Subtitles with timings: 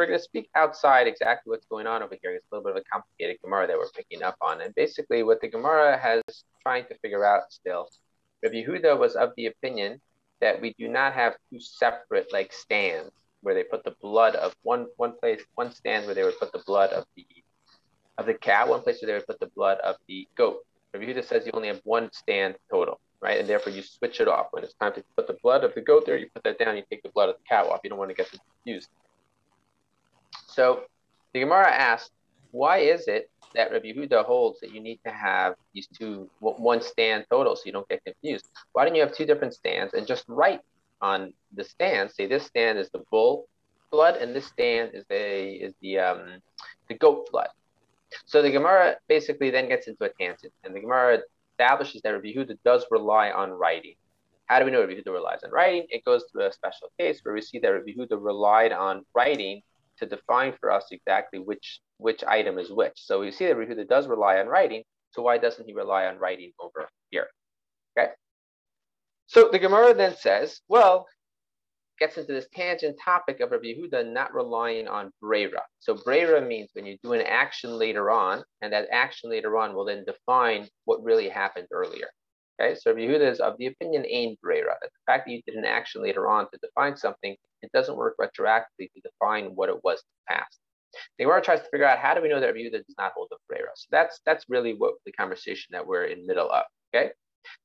[0.00, 2.32] we're going to speak outside exactly what's going on over here.
[2.32, 4.62] It's a little bit of a complicated Gemara that we're picking up on.
[4.62, 6.22] And basically, what the Gemara has
[6.62, 7.86] trying to figure out still,
[8.42, 10.00] Rabbi Yehuda was of the opinion
[10.40, 13.10] that we do not have two separate like stands
[13.42, 16.52] where they put the blood of one one place, one stand where they would put
[16.52, 17.26] the blood of the
[18.16, 20.64] of the cow, one place where they would put the blood of the goat.
[20.94, 23.38] Rabbi Yehuda says you only have one stand total, right?
[23.38, 24.46] And therefore you switch it off.
[24.52, 26.78] When it's time to put the blood of the goat there, you put that down,
[26.78, 27.80] you take the blood of the cow off.
[27.84, 28.88] You don't want to get confused.
[30.60, 30.82] So
[31.32, 32.10] the Gemara asks,
[32.50, 36.82] why is it that Rabbi Yehuda holds that you need to have these two one
[36.82, 38.46] stand total so you don't get confused?
[38.74, 40.60] Why don't you have two different stands and just write
[41.00, 43.48] on the stand, say this stand is the bull
[43.90, 46.42] blood and this stand is the is the um,
[46.88, 47.48] the goat blood.
[48.26, 51.20] So the Gemara basically then gets into a tangent, and the Gemara
[51.52, 53.94] establishes that Rabbi Yehuda does rely on writing.
[54.44, 55.86] How do we know Rabbi Yehuda relies on writing?
[55.88, 59.62] It goes to a special case where we see that Rabbi Yehuda relied on writing
[60.00, 62.94] to define for us exactly which which item is which.
[62.96, 64.82] So we see that Rabbi Yehuda does rely on writing.
[65.12, 67.26] So why doesn't he rely on writing over here?
[67.98, 68.10] Okay.
[69.26, 71.06] So the Gemara then says, well,
[72.00, 75.62] gets into this tangent topic of Rabbi Yehuda not relying on brera.
[75.80, 79.74] So brera means when you do an action later on, and that action later on
[79.74, 82.08] will then define what really happened earlier.
[82.60, 85.42] Okay, so Rabbi Yehuda is of the opinion ain brera, that the fact that you
[85.46, 89.68] did an action later on to define something, it doesn't work retroactively to define what
[89.68, 90.58] it was in the past.
[91.18, 92.96] The Gemara tries to figure out how do we know that a view that does
[92.98, 93.70] not hold the brera.
[93.74, 96.64] So that's that's really what the conversation that we're in middle of.
[96.94, 97.12] Okay.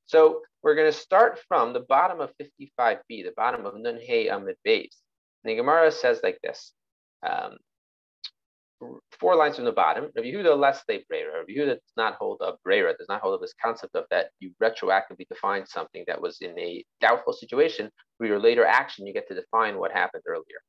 [0.05, 4.27] So we're going to start from the bottom of 55b, the bottom of Nun Hey
[4.27, 4.95] Amud Beis.
[5.43, 6.71] The Gemara says like this.
[7.27, 7.57] Um,
[9.19, 10.05] four lines from the bottom.
[10.15, 11.39] Rabbi Yehuda less they brera.
[11.39, 14.29] Rabbi Yehuda does not hold of brera, does not hold of this concept of that
[14.39, 19.13] you retroactively define something that was in a doubtful situation where your later action you
[19.13, 20.61] get to define what happened earlier.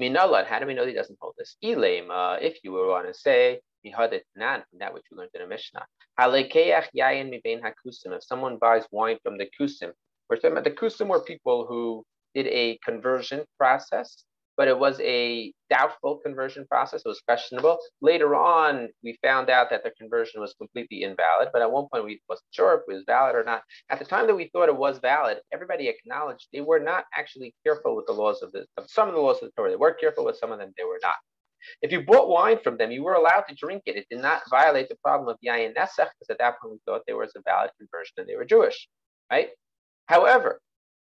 [0.00, 1.56] Minalad, how do we know he doesn't hold this?
[1.64, 5.42] Elaim, uh, if you were want to say Nan, from that which we learned in
[5.42, 5.84] the Mishnah.
[6.18, 8.16] yayin mibein hakusim.
[8.16, 9.92] If someone buys wine from the kusim,
[10.28, 12.04] we're talking about the kusim were people who
[12.34, 14.24] did a conversion process,
[14.56, 17.02] but it was a doubtful conversion process.
[17.04, 17.78] It was questionable.
[18.00, 22.04] Later on, we found out that the conversion was completely invalid, but at one point
[22.04, 23.62] we wasn't sure if it was valid or not.
[23.90, 27.54] At the time that we thought it was valid, everybody acknowledged they were not actually
[27.64, 29.70] careful with the laws of the of some of the laws of the Torah.
[29.70, 31.16] They were careful with some of them, they were not.
[31.82, 33.96] If you bought wine from them, you were allowed to drink it.
[33.96, 37.02] It did not violate the problem of Yayin Nesech, because at that point we thought
[37.06, 38.86] there was a valid conversion and they were Jewish,
[39.30, 39.48] right?
[40.06, 40.60] However,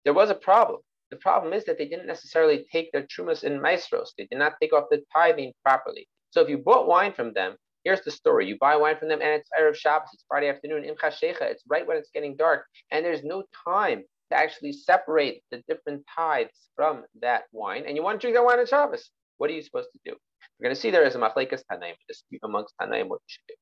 [0.04, 0.80] there was a problem.
[1.10, 4.10] The problem is that they didn't necessarily take their trumas in maasros.
[4.16, 6.06] They did not take off the tithing properly.
[6.30, 8.46] So if you bought wine from them, here's the story.
[8.46, 11.64] You buy wine from them and it's Erev Shabbos, it's Friday afternoon, Imcha Shecha, it's
[11.68, 16.68] right when it's getting dark, and there's no time to actually separate the different tithes
[16.76, 19.10] from that wine, and you want to drink that wine on Shabbos.
[19.38, 20.16] What are you supposed to do?
[20.58, 23.28] We're going to see there is a machlekes tanaim, a dispute amongst tanaim what you
[23.28, 23.54] should do.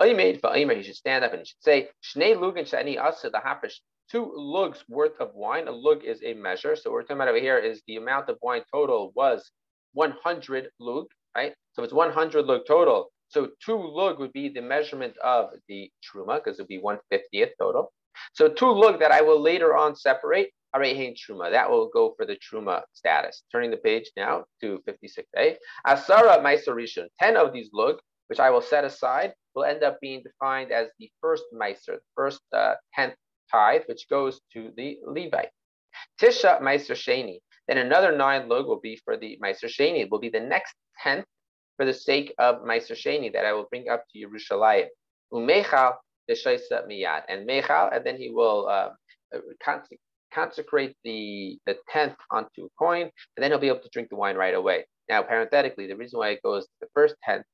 [0.00, 3.38] Aymed for he should stand up and he should say, Shnei lugin shani asa the
[3.38, 3.80] hafish,
[4.10, 5.68] two lugs worth of wine.
[5.68, 6.76] A lug is a measure.
[6.76, 9.50] So we're talking about over here is the amount of wine total was
[9.94, 11.54] 100 lug, right?
[11.72, 13.10] So it's 100 lug total.
[13.28, 17.50] So two lug would be the measurement of the truma because it would be 150th
[17.60, 17.92] total.
[18.32, 21.50] So two lug that I will later on separate Arehin Truma.
[21.50, 23.42] That will go for the Truma status.
[23.50, 25.56] Turning the page now to 56a.
[25.86, 27.96] Asara Meiser 10 of these lug,
[28.28, 32.00] which I will set aside, will end up being defined as the first Meiser, the
[32.14, 33.14] first uh, 10th
[33.50, 35.50] tithe, which goes to the Levite.
[36.20, 37.38] Tisha Meiser Sheni.
[37.66, 40.00] Then another nine lug will be for the Meiser Sheni.
[40.02, 41.24] It will be the next 10th
[41.76, 44.86] for the sake of Meiser Sheni that I will bring up to Yerushalayim.
[45.32, 45.94] Umechal
[46.28, 46.34] the
[46.88, 47.22] Miyad.
[47.28, 48.90] And Mechal, and then he will uh,
[50.34, 53.10] consecrate the, the tenth onto a coin, and
[53.42, 54.84] then he'll be able to drink the wine right away.
[55.08, 57.44] Now, parenthetically, the reason why it goes the first tenth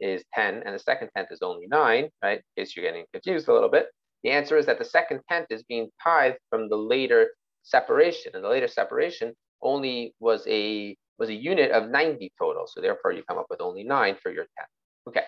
[0.00, 2.38] is 10 and the second tenth is only 9, right?
[2.38, 3.86] In case you're getting confused a little bit.
[4.24, 7.30] The answer is that the second tenth is being tithed from the later
[7.62, 12.66] separation, and the later separation only was a was a unit of 90 total.
[12.66, 14.68] So therefore, you come up with only 9 for your tenth.
[15.08, 15.24] Okay.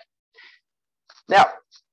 [1.29, 1.45] Now,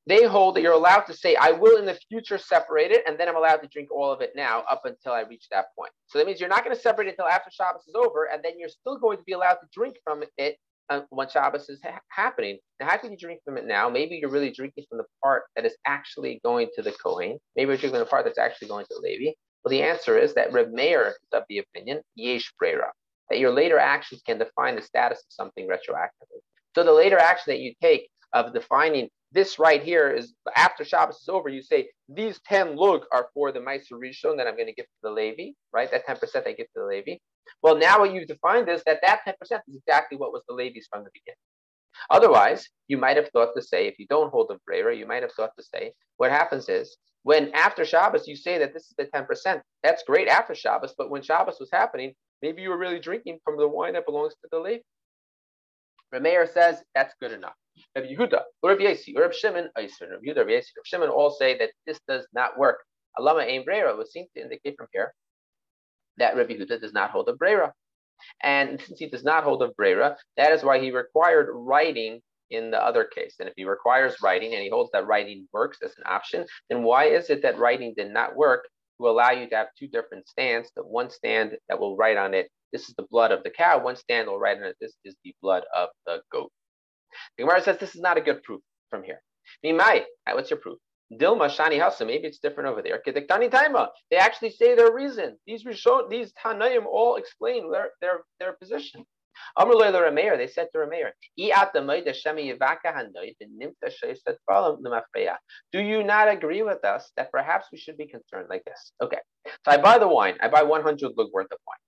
[0.06, 3.18] they hold that you're allowed to say, I will in the future separate it, and
[3.18, 5.92] then I'm allowed to drink all of it now up until I reach that point.
[6.08, 8.42] So that means you're not going to separate it until after Shabbos is over, and
[8.42, 10.56] then you're still going to be allowed to drink from it
[11.10, 12.58] when Shabbos is ha- happening.
[12.80, 13.88] Now, how can you drink from it now?
[13.88, 17.38] Maybe you're really drinking from the part that is actually going to the Kohen.
[17.56, 19.32] Maybe you're drinking the part that's actually going to the Levi.
[19.64, 22.92] Well, the answer is that Reb Meir is of the opinion, yesh brera,
[23.30, 26.40] that your later actions can define the status of something retroactively.
[26.74, 31.16] So the later action that you take of defining this right here is after Shabbos
[31.16, 34.66] is over, you say these 10 lug are for the Meiser Rishon that I'm going
[34.66, 35.90] to give to the Levi, right?
[35.90, 37.16] That 10% I give to the Levi.
[37.62, 39.34] Well, now what you've defined is that that 10%
[39.68, 41.36] is exactly what was the Levi's from the beginning.
[42.10, 45.22] Otherwise, you might have thought to say, if you don't hold the Brera, you might
[45.22, 48.94] have thought to say, what happens is when after Shabbos you say that this is
[48.98, 52.98] the 10%, that's great after Shabbos, but when Shabbos was happening, maybe you were really
[52.98, 54.82] drinking from the wine that belongs to the Levi.
[56.14, 57.54] Rameir says that's good enough.
[57.96, 61.58] Rabbi Yehuda, Rabbi Yasi, Rabbi Shimon, Eiser, Rabbi Yehuda, Rabbi Yasi, Rabbi Shimon all say
[61.58, 62.78] that this does not work.
[63.18, 65.12] Alama Ein Brera would seem to indicate from here
[66.18, 67.72] that Rabbi Yehuda does not hold a Brera.
[68.42, 72.20] And since he does not hold a Brera, that is why he required writing
[72.50, 73.36] in the other case.
[73.40, 76.82] And if he requires writing and he holds that writing works as an option, then
[76.82, 78.68] why is it that writing did not work
[79.00, 80.70] to allow you to have two different stands?
[80.76, 83.82] The one stand that will write on it, this is the blood of the cow.
[83.82, 86.52] One stand will write on it, this is the blood of the goat.
[87.36, 88.60] The Gemara says this is not a good proof
[88.90, 89.22] from here.
[89.64, 90.78] Mimai, uh, what's your proof?
[91.12, 93.00] Dilma Shani Hasa, maybe it's different over there.
[93.06, 95.36] Kedektani Taima, they actually say their reason.
[95.46, 99.04] These Rishon, these Tanaim all explain their their, their position.
[99.58, 101.10] Amrulay Rameir, they said to Rameir,
[105.72, 108.92] Do you not agree with us that perhaps we should be concerned like this?
[109.02, 109.18] Okay.
[109.46, 111.78] So I buy the wine, I buy 100 lug worth of wine.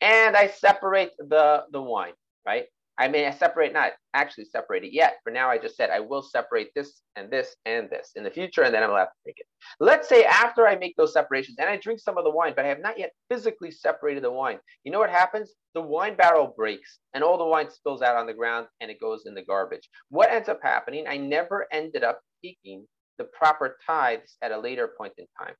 [0.00, 2.14] And I separate the, the wine,
[2.46, 2.66] right?
[2.98, 5.18] I may separate, not actually separate it yet.
[5.22, 8.30] For now, I just said I will separate this and this and this in the
[8.30, 9.46] future, and then I'm allowed to take it.
[9.78, 12.64] Let's say after I make those separations and I drink some of the wine, but
[12.64, 14.58] I have not yet physically separated the wine.
[14.84, 15.52] You know what happens?
[15.74, 19.00] The wine barrel breaks and all the wine spills out on the ground and it
[19.00, 19.88] goes in the garbage.
[20.08, 21.06] What ends up happening?
[21.06, 22.84] I never ended up taking
[23.18, 25.54] the proper tithes at a later point in time.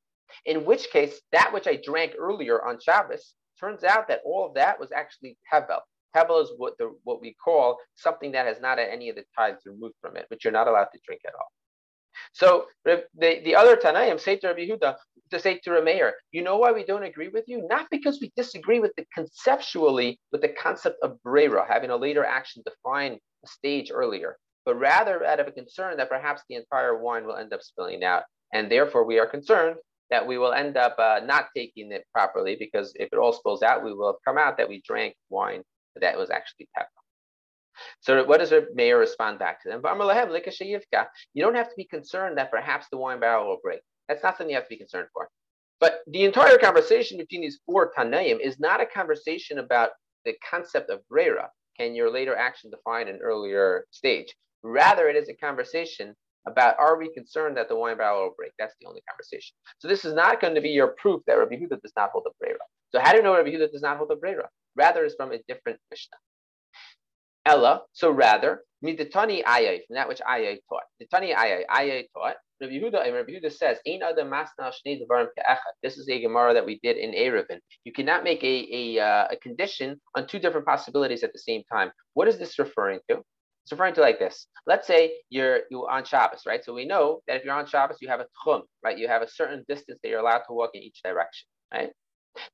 [0.44, 4.54] In which case, that which I drank earlier on Shabbos turns out that all of
[4.54, 5.80] that was actually tevel.
[6.14, 9.62] Tevel is what the what we call something that has not any of the tithes
[9.66, 11.48] removed from it, which you're not allowed to drink at all.
[12.32, 14.96] So the, the other Tanaim say to Rabbi Yehuda,
[15.30, 17.66] to say to Rameir, you know why we don't agree with you?
[17.68, 22.24] Not because we disagree with the conceptually with the concept of brera, having a later
[22.24, 26.98] action define a stage earlier, but rather out of a concern that perhaps the entire
[26.98, 29.76] wine will end up spilling out, and therefore we are concerned
[30.10, 33.62] that we will end up uh, not taking it properly because if it all spills
[33.62, 35.62] out, we will have come out that we drank wine
[36.00, 36.86] that was actually tefa.
[38.00, 39.80] So what does the mayor respond back to them?
[41.34, 43.80] You don't have to be concerned that perhaps the wine barrel will break.
[44.08, 45.28] That's not something you have to be concerned for.
[45.80, 49.90] But the entire conversation between these four Tanaim is not a conversation about
[50.24, 51.50] the concept of Brera.
[51.78, 54.34] Can your later action define an earlier stage?
[54.64, 56.14] Rather, it is a conversation
[56.46, 58.52] about are we concerned that the wine barrel will break?
[58.58, 59.54] That's the only conversation.
[59.78, 62.24] So this is not going to be your proof that Rabbi Huda does not hold
[62.24, 62.58] the Brera.
[62.90, 64.48] So how do you know Rabbi Huda does not hold the Brera?
[64.78, 66.16] Rather, is from a different Mishnah.
[67.44, 70.84] Ella, so rather, miditani ayay, from that which ayay taught.
[71.02, 72.36] Miditani ayay, ayay taught.
[72.60, 76.54] Rabbi Yehuda, Rabbi Yehuda says, "Ein adam masna shnei devarim ke'echad." This is a gemara
[76.54, 77.60] that we did in Eruvin.
[77.84, 81.62] You cannot make a a, uh, a condition on two different possibilities at the same
[81.72, 81.92] time.
[82.14, 83.22] What is this referring to?
[83.64, 84.46] It's referring to like this.
[84.66, 86.64] Let's say you're you're on Shabbos, right?
[86.64, 88.98] So we know that if you're on Shabbos, you have a tchum, right?
[88.98, 91.90] You have a certain distance that you're allowed to walk in each direction, right?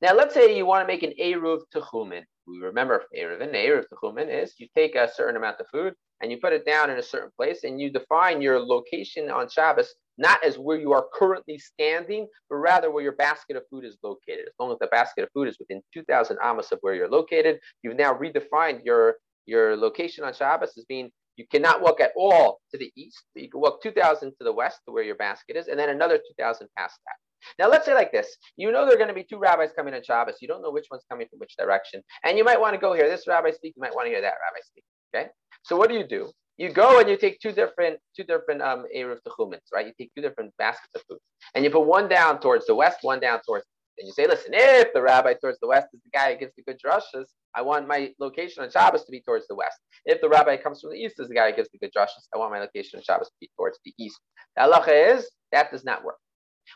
[0.01, 2.23] Now, let's say you want to make an Eruv Techumin.
[2.47, 6.31] We remember Eruv and Eruv Techumin is you take a certain amount of food and
[6.31, 9.95] you put it down in a certain place and you define your location on Shabbos
[10.19, 13.97] not as where you are currently standing, but rather where your basket of food is
[14.03, 14.47] located.
[14.47, 17.59] As long as the basket of food is within 2,000 amos of where you're located,
[17.83, 19.17] you've now redefined your,
[19.47, 23.51] your location on Shabbos as being you cannot walk at all to the east, you
[23.51, 26.69] can walk 2,000 to the west to where your basket is, and then another 2,000
[26.77, 27.17] past that.
[27.59, 29.95] Now, let's say like this you know there are going to be two rabbis coming
[29.95, 30.37] on Shabbos.
[30.41, 32.03] You don't know which one's coming from which direction.
[32.25, 33.09] And you might want to go here.
[33.09, 34.85] This rabbi speak, you might want to hear that rabbi speak.
[35.15, 35.29] Okay.
[35.63, 36.31] So, what do you do?
[36.57, 39.87] You go and you take two different two different um Eruv Techumins, right?
[39.87, 41.19] You take two different baskets of food,
[41.55, 43.65] and you put one down towards the west, one down towards.
[43.99, 46.53] And you say, listen, if the rabbi towards the west is the guy who gives
[46.57, 49.79] the good drushes, I want my location on Shabbos to be towards the west.
[50.05, 52.27] If the rabbi comes from the east is the guy who gives the good drushes,
[52.35, 54.21] I want my location on Shabbos to be towards the east.
[54.57, 56.19] The halacha is that does not work.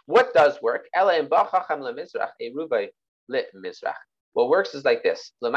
[0.06, 0.86] What does work?
[4.34, 5.32] What works is like this.
[5.40, 5.48] The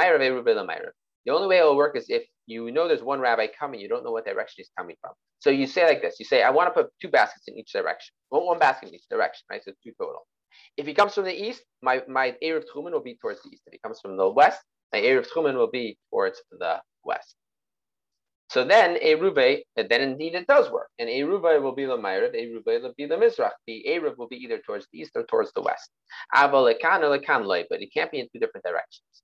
[1.32, 4.04] only way it will work is if you know there's one rabbi coming, you don't
[4.04, 5.12] know what direction he's coming from.
[5.40, 7.72] So you say like this: you say, I want to put two baskets in each
[7.72, 8.14] direction.
[8.32, 9.62] Well, one basket in each direction, right?
[9.64, 10.26] So two total.
[10.78, 13.64] If he comes from the east, my my Eruv Techumin will be towards the east.
[13.68, 14.62] If he comes from the west,
[14.94, 17.36] my Eruv Techumin will be towards the west.
[18.52, 20.90] So then Eruve, then indeed it does work.
[21.00, 23.52] And Eruve will be the Ma'ariv, Eruve will be the Mizrach.
[23.66, 25.90] The Eruv will be either towards the east or towards the west.
[26.36, 29.24] Aval lekan or lekan but it can't be in two different directions.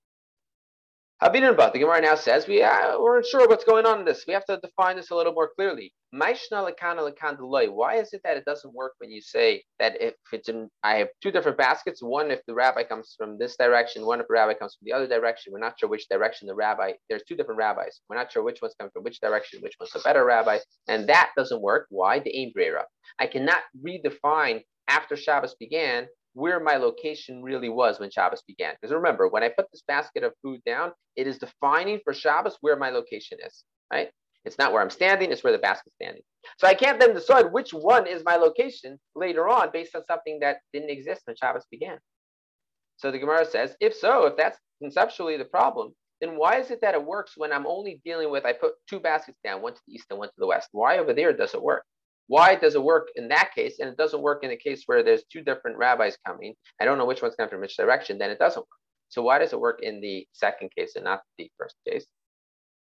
[1.22, 4.24] Habinin but the Gemara now says we uh, we're unsure what's going on in this.
[4.28, 5.92] We have to define this a little more clearly.
[6.12, 6.48] Why is
[8.12, 11.32] it that it doesn't work when you say that if it's in I have two
[11.32, 14.76] different baskets, one if the rabbi comes from this direction, one if the rabbi comes
[14.76, 15.52] from the other direction.
[15.52, 16.92] We're not sure which direction the rabbi.
[17.10, 18.00] There's two different rabbis.
[18.08, 21.08] We're not sure which one's coming from which direction, which one's a better rabbi, and
[21.08, 21.86] that doesn't work.
[21.90, 22.20] Why?
[22.20, 22.52] The aim.
[23.18, 26.06] I cannot redefine after Shabbos began
[26.38, 28.74] where my location really was when Shabbos began.
[28.80, 32.56] Because remember, when I put this basket of food down, it is defining for Shabbos
[32.60, 34.10] where my location is, right?
[34.44, 36.22] It's not where I'm standing, it's where the basket's standing.
[36.58, 40.38] So I can't then decide which one is my location later on based on something
[40.40, 41.98] that didn't exist when Shabbos began.
[42.98, 46.80] So the Gemara says, if so, if that's conceptually the problem, then why is it
[46.82, 49.80] that it works when I'm only dealing with, I put two baskets down, one to
[49.88, 50.68] the east and one to the west?
[50.70, 51.84] Why over there does it work?
[52.28, 55.02] Why does it work in that case and it doesn't work in the case where
[55.02, 56.54] there's two different rabbis coming?
[56.80, 58.68] I don't know which one's coming from which direction, then it doesn't work.
[59.08, 62.06] So why does it work in the second case and not the first case?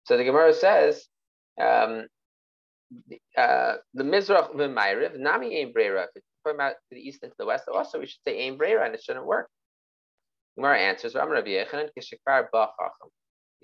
[0.05, 1.07] So the Gemara says,
[1.59, 2.05] um,
[3.35, 6.03] uh, the Mizrach v'mayriv, nami aim brera.
[6.03, 8.37] If it's talking about to the east and to the west, also we should say
[8.37, 9.49] aim brera and it shouldn't work.
[10.55, 11.89] Gemara answers, Ram Rabbi ba'chacham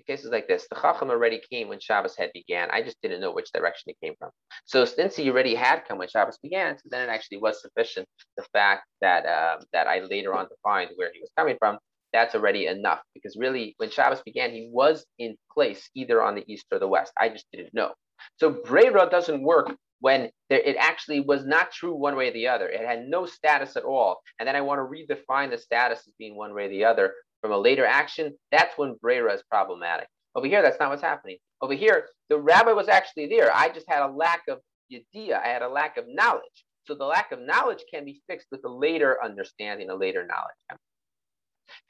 [0.04, 2.70] cases like this, the Chacham already came when Shabbos had began.
[2.70, 4.30] I just didn't know which direction it came from.
[4.64, 8.06] So since he already had come when Shabbos began, so then it actually was sufficient.
[8.36, 11.78] The fact that um, that I later on defined where he was coming from,
[12.12, 13.00] that's already enough.
[13.14, 16.88] Because really, when Shabbos began, he was in place either on the east or the
[16.88, 17.12] west.
[17.18, 17.92] I just didn't know.
[18.38, 22.48] So Brera doesn't work when there, it actually was not true one way or the
[22.48, 22.68] other.
[22.68, 24.20] It had no status at all.
[24.38, 27.14] And then I want to redefine the status as being one way or the other
[27.40, 30.08] from a later action, that's when Brera is problematic.
[30.34, 31.38] Over here, that's not what's happening.
[31.60, 33.54] Over here, the rabbi was actually there.
[33.54, 34.58] I just had a lack of
[34.92, 35.40] idea.
[35.42, 36.64] I had a lack of knowledge.
[36.86, 40.80] So the lack of knowledge can be fixed with a later understanding, a later knowledge.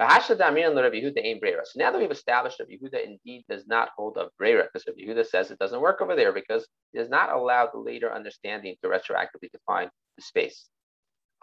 [0.00, 0.34] So
[1.76, 5.50] now that we've established that Yehuda indeed does not hold a Brera, because Yehuda says
[5.50, 9.50] it doesn't work over there because it does not allow the later understanding to retroactively
[9.52, 10.68] define the space.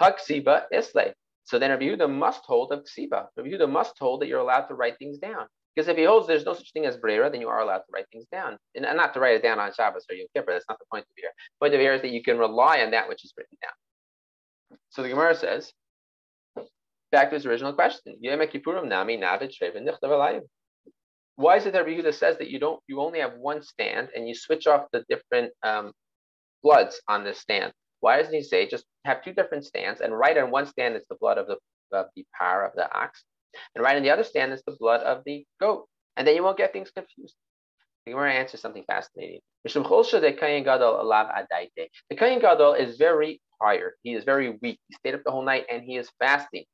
[0.02, 1.14] Haksiba Isle.
[1.46, 3.28] So then Rabbi Yehuda must hold of ksiba.
[3.38, 5.48] Rabbi Yehuda must hold that you're allowed to write things down.
[5.76, 7.92] Because if he holds there's no such thing as brera, then you are allowed to
[7.94, 8.58] write things down.
[8.76, 10.54] And not to write it down on Shabbos or Yom Kippur.
[10.54, 11.30] That's not the point of here.
[11.60, 14.80] The point of here is that you can rely on that which is written down.
[14.90, 15.72] So the Gemara says,
[17.12, 18.16] back to his original question.
[21.38, 24.10] Why is it that Rabbi Yehuda says that you don't you only have one stand
[24.16, 25.92] and you switch off the different um,
[26.64, 27.74] bloods on this stand?
[28.00, 31.04] Why doesn't he say just have two different stands and right on one stand is
[31.10, 31.58] the blood of the
[31.92, 33.24] of the power of the ox,
[33.74, 35.88] and right on the other stand is the blood of the goat,
[36.18, 37.36] and then you won't get things confused.
[38.06, 39.40] The Gemara answers something fascinating.
[39.64, 40.64] The Kohen
[42.40, 43.94] Gadol is very tired.
[44.04, 44.80] He is very weak.
[44.88, 46.66] He stayed up the whole night and he is fasting.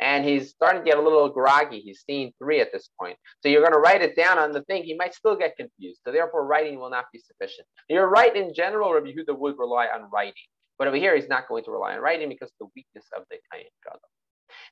[0.00, 1.80] And he's starting to get a little groggy.
[1.80, 3.16] He's seeing three at this point.
[3.40, 4.82] So you're going to write it down on the thing.
[4.82, 6.00] He might still get confused.
[6.04, 7.66] So therefore, writing will not be sufficient.
[7.88, 10.34] You're right in general, Rabbi Huda would rely on writing.
[10.78, 13.24] But over here, he's not going to rely on writing because of the weakness of
[13.30, 14.00] the Kohen Gadol.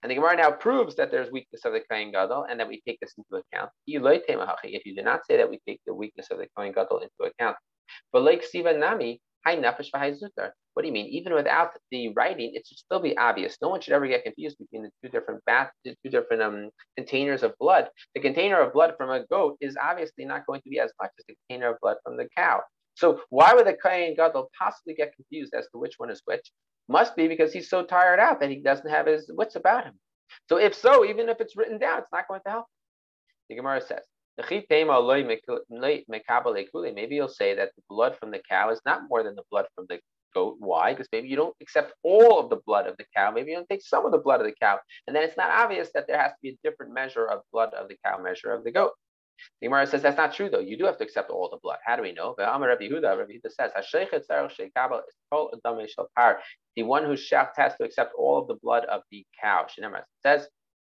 [0.02, 2.82] And the Gemara now proves that there's weakness of the Kohen Gadol and that we
[2.86, 3.70] take this into account.
[3.86, 7.30] If you do not say that we take the weakness of the Kohen Gadol into
[7.30, 7.56] account.
[8.12, 10.50] But like Siva Nami, Zutar.
[10.74, 11.06] What do you mean?
[11.06, 13.58] Even without the writing, it should still be obvious.
[13.60, 16.70] No one should ever get confused between the two different bath, the two different um,
[16.96, 17.88] containers of blood.
[18.14, 21.10] The container of blood from a goat is obviously not going to be as much
[21.18, 22.62] as the container of blood from the cow.
[22.94, 26.50] So why would the Kohen Gadol possibly get confused as to which one is which?
[26.88, 29.94] Must be because he's so tired out that he doesn't have his wits about him.
[30.48, 32.66] So if so, even if it's written down, it's not going to help.
[33.48, 34.02] The Gemara says,
[34.38, 34.64] maybe
[37.14, 39.86] you'll say that the blood from the cow is not more than the blood from
[39.88, 39.98] the
[40.34, 40.56] goat.
[40.58, 40.92] Why?
[40.92, 43.30] Because maybe you don't accept all of the blood of the cow.
[43.30, 44.78] Maybe you don't take some of the blood of the cow.
[45.06, 47.74] And then it's not obvious that there has to be a different measure of blood
[47.74, 48.92] of the cow, measure of the goat.
[49.60, 50.60] The Gemara says that's not true though.
[50.60, 51.78] You do have to accept all the blood.
[51.84, 52.34] How do we know?
[52.36, 53.72] But Rabbi Yehuda, Rabbi Yehuda says,
[56.76, 59.66] the one who shecht has to accept all of the blood of the cow.
[59.66, 60.48] It says,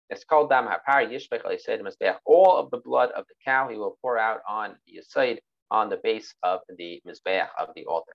[0.09, 4.17] it's called dam hapar yishbech All of the blood of the cow he will pour
[4.17, 5.39] out on the side
[5.71, 8.13] on the base of the mizbeach of the altar.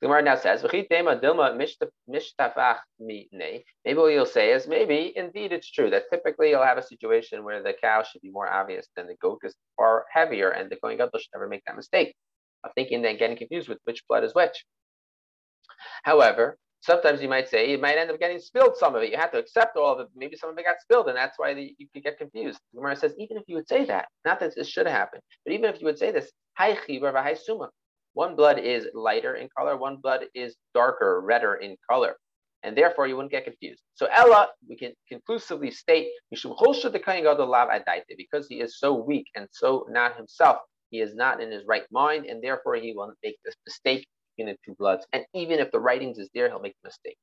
[0.00, 1.28] The Gemara now says, Maybe
[3.98, 7.62] what you'll say is, maybe indeed it's true that typically you'll have a situation where
[7.62, 10.96] the cow should be more obvious than the goat is far heavier, and the Kohen
[10.96, 12.14] Gadol should never make that mistake
[12.64, 14.64] of thinking and getting confused with which blood is which.
[16.02, 19.10] However, sometimes you might say you might end up getting spilled some of it.
[19.10, 20.08] You have to accept all of it.
[20.14, 22.60] Maybe some of it got spilled, and that's why the, you could get confused.
[22.72, 25.52] The Gemara says, even if you would say that, not that this should happen, but
[25.52, 26.76] even if you would say this, hi
[27.34, 27.70] suma,
[28.14, 32.16] one blood is lighter in color, one blood is darker, redder in color.
[32.64, 33.82] and therefore you wouldn't get confused.
[33.96, 36.08] So Ella, we can conclusively state
[38.18, 40.58] because he is so weak and so not himself,
[40.90, 44.06] he is not in his right mind, and therefore he will make this mistake
[44.38, 45.06] in the two bloods.
[45.14, 47.18] And even if the writings is there, he'll make a mistake.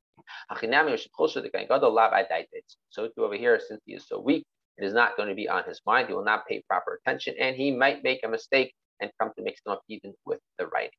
[2.89, 4.45] So too over here, since he is so weak,
[4.77, 6.09] it is not going to be on his mind.
[6.09, 9.43] He will not pay proper attention, and he might make a mistake and come to
[9.43, 10.91] them up even with the writing.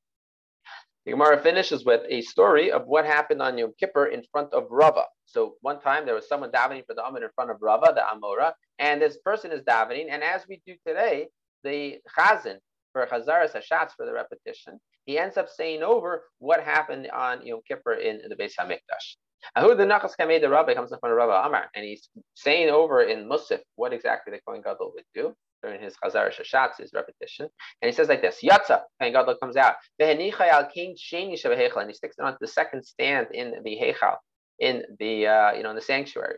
[1.05, 4.67] The Gemara finishes with a story of what happened on Yom Kippur in front of
[4.71, 5.05] Rava.
[5.27, 8.03] So one time there was someone davening for the Amud in front of Rava, the
[8.03, 10.07] Amora, and this person is davening.
[10.11, 11.27] And as we do today,
[11.65, 12.59] the Chazan
[12.93, 17.63] for Chazaras Hashatz for the repetition, he ends up saying over what happened on Yom
[17.67, 19.17] Kippur in the Beis Hamikdash.
[19.59, 22.69] Ahud the Nachas Kamei the Rabbi comes in front of Rabbi Amar, and he's saying
[22.69, 26.93] over in Musaf what exactly the Kohen Gadol would do during his Chazaras Hashatz, his
[26.93, 27.49] repetition.
[27.81, 32.39] And he says like this, Yatza, Kohen Gadol comes out, and he sticks it onto
[32.41, 34.17] the second stand in the Heichal,
[34.59, 36.37] in the, uh, you know, in the sanctuary.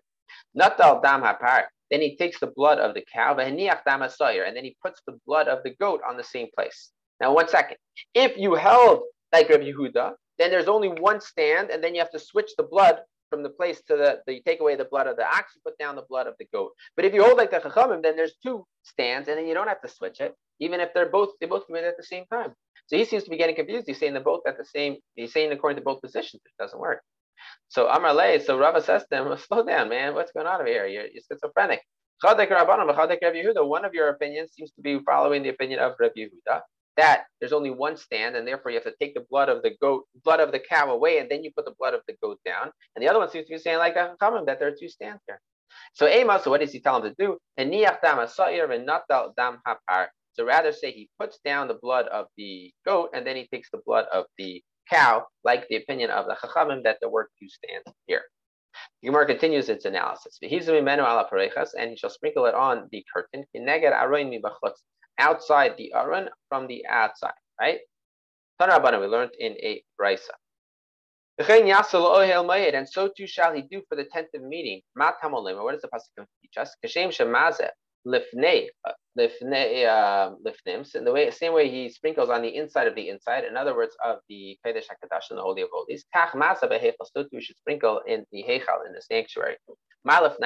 [0.55, 5.01] Natal Dam Hapar, then he takes the blood of the cow, and then he puts
[5.07, 6.91] the blood of the goat on the same place.
[7.21, 7.77] Now, one second.
[8.15, 9.03] If you held
[9.33, 12.65] like Rabbi Yehuda, then there's only one stand, and then you have to switch the
[12.65, 12.99] blood
[13.35, 15.61] from the place to the, the you take away the blood of the ox, you
[15.65, 16.71] put down the blood of the goat.
[16.95, 19.67] But if you hold like the chachamim, then there's two stands, and then you don't
[19.67, 22.53] have to switch it, even if they're both they both committed at the same time.
[22.87, 23.87] So he seems to be getting confused.
[23.89, 24.99] He's saying they're both at the same.
[25.17, 27.01] He's saying according to both positions, it doesn't work.
[27.69, 30.15] So Amar Le, so Rava says to him, "Slow down, man.
[30.15, 30.87] What's going on over here?
[30.87, 31.81] You're, you're schizophrenic."
[32.23, 36.61] One of your opinions seems to be following the opinion of Rabbi Yehuda,
[36.97, 39.73] that there's only one stand, and therefore you have to take the blood of the
[39.81, 42.39] goat, blood of the cow away, and then you put the blood of the goat
[42.45, 42.71] down.
[42.95, 44.77] And the other one seems to be saying like uh, a comment that there are
[44.79, 45.41] two stands here.
[45.93, 47.39] So Ema, so what does he tell him to do?
[50.37, 53.71] So rather say he puts down the blood of the goat and then he takes
[53.71, 57.49] the blood of the cow, like the opinion of the Chachamim that there were two
[57.49, 58.23] stands here.
[59.03, 60.39] The Gemara continues its analysis.
[60.43, 60.51] And
[61.91, 63.45] he shall sprinkle it on the curtain
[65.19, 67.81] outside the aron from the outside, right?
[68.61, 70.31] Tanabana, we learned in a brisa.
[71.37, 74.83] And so too shall he do for the tent of meeting.
[74.95, 76.77] What does the pasuk teach us?
[79.19, 83.09] Lifnei uh, lifnims in the way same way he sprinkles on the inside of the
[83.09, 83.45] inside.
[83.45, 86.05] In other words, of the kodesh hakadosh in the holy of holies.
[86.15, 89.57] Kach masa too we should sprinkle in the heichal in the sanctuary.
[90.07, 90.39] Just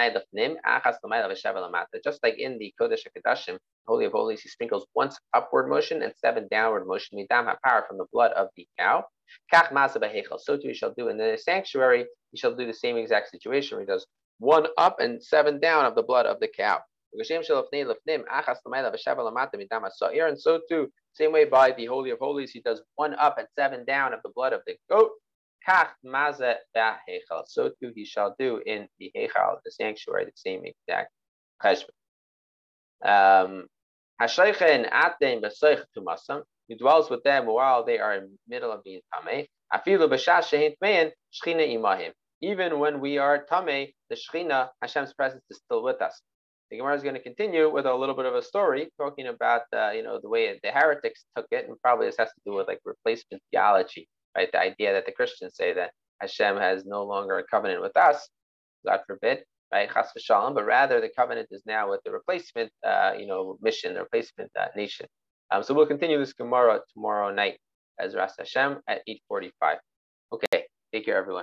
[2.22, 6.46] like in the Kodesh HaKadoshim, Holy of Holies, he sprinkles once upward motion and seven
[6.48, 9.04] downward motion, midam power from the blood of the cow.
[10.38, 13.76] So too he shall do in the sanctuary, he shall do the same exact situation
[13.76, 14.06] where he does
[14.38, 16.78] one up and seven down of the blood of the cow.
[17.12, 17.26] And
[20.40, 23.84] so too, same way by the Holy of Holies, he does one up and seven
[23.84, 25.10] down of the blood of the goat.
[27.46, 31.12] So too he shall do in the Heichal, the sanctuary, the same exact
[31.62, 31.90] cheshbon.
[33.04, 33.68] Um,
[36.68, 39.46] he dwells with them while they are in the middle of being tameh.
[42.40, 46.20] Even when we are tameh, the Shechina, Hashem's presence is still with us.
[46.70, 49.62] The Gemara is going to continue with a little bit of a story talking about
[49.94, 52.68] you know the way the heretics took it, and probably this has to do with
[52.68, 54.50] like replacement theology, right?
[54.52, 58.28] The idea that the Christians say that Hashem has no longer a covenant with us,
[58.84, 59.88] God forbid, right?
[59.92, 63.94] Chas v'shalom, but rather the covenant is now with the replacement, uh, you know, mission,
[63.94, 65.06] the replacement uh, nation.
[65.50, 67.58] Um, so we'll continue this Gemara tomorrow night
[67.98, 69.78] as Ras Hashem at 8:45.
[70.32, 71.36] Okay, take care, everyone.